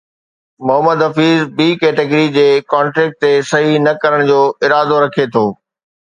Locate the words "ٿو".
5.37-5.45